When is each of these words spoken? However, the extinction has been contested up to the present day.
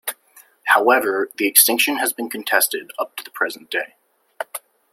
However, 0.65 1.29
the 1.37 1.45
extinction 1.45 1.97
has 1.97 2.11
been 2.11 2.27
contested 2.27 2.89
up 2.97 3.15
to 3.17 3.23
the 3.23 3.29
present 3.29 3.69
day. 3.69 3.93